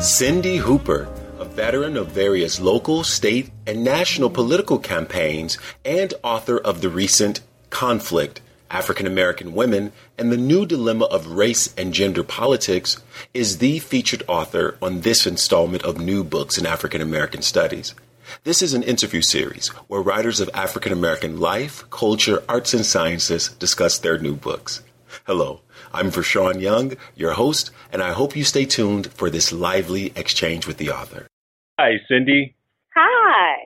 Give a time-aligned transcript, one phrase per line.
[0.00, 1.08] Cindy Hooper,
[1.40, 7.40] a veteran of various local, state, and national political campaigns, and author of the recent
[7.70, 8.40] Conflict
[8.70, 13.02] African American Women and the New Dilemma of Race and Gender Politics,
[13.34, 17.92] is the featured author on this installment of New Books in African American Studies.
[18.44, 23.48] This is an interview series where writers of African American life, culture, arts, and sciences
[23.58, 24.80] discuss their new books.
[25.26, 25.60] Hello,
[25.92, 30.66] I'm Vershawn Young, your host, and I hope you stay tuned for this lively exchange
[30.66, 31.26] with the author.
[31.78, 32.54] Hi, Cindy.
[32.94, 33.56] Hi.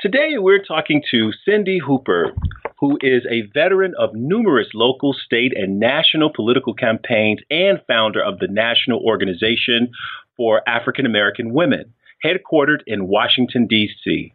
[0.00, 2.34] Today we're talking to Cindy Hooper,
[2.78, 8.38] who is a veteran of numerous local, state, and national political campaigns and founder of
[8.38, 9.90] the National Organization
[10.36, 14.34] for African American Women, headquartered in Washington, D.C.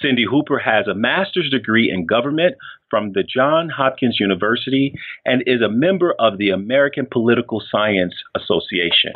[0.00, 2.56] Cindy Hooper has a master's degree in government
[2.90, 4.94] from the Johns Hopkins University
[5.24, 9.12] and is a member of the American Political Science Association.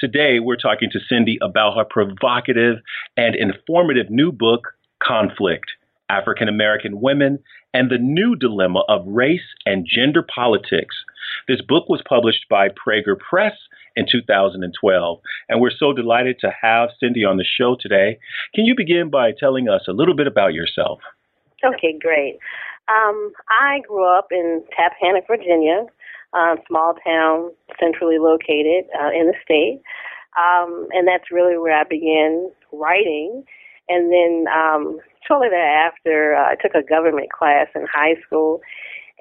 [0.00, 2.78] Today, we're talking to Cindy about her provocative
[3.16, 4.68] and informative new book,
[5.02, 5.66] Conflict
[6.12, 7.38] African American Women
[7.74, 10.94] and the New Dilemma of Race and Gender Politics.
[11.48, 13.54] This book was published by Praeger Press
[13.96, 18.18] in 2012, and we're so delighted to have Cindy on the show today.
[18.54, 21.00] Can you begin by telling us a little bit about yourself?
[21.64, 22.38] Okay, great.
[22.88, 25.86] Um, I grew up in Tappahannock, Virginia,
[26.34, 29.82] a small town centrally located uh, in the state.
[30.36, 33.44] Um, and that's really where I began writing.
[33.88, 38.60] And then um, shortly thereafter, uh, I took a government class in high school,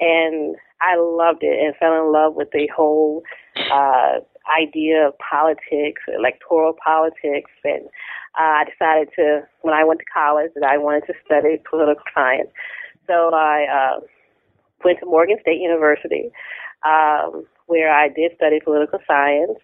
[0.02, 3.23] and I loved it and fell in love with the whole
[3.71, 7.85] uh, idea of politics, electoral politics, and
[8.39, 12.03] uh, I decided to, when I went to college, that I wanted to study political
[12.13, 12.49] science.
[13.08, 13.99] So I uh,
[14.83, 16.31] went to Morgan State University,
[16.83, 19.59] um, where I did study political science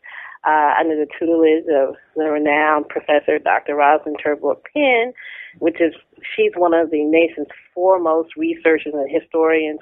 [0.46, 3.76] uh, under the tutelage of the renowned professor Dr.
[3.76, 5.14] Rosalind Terborch Penn,
[5.60, 5.94] which is
[6.36, 9.80] she's one of the nation's foremost researchers and historians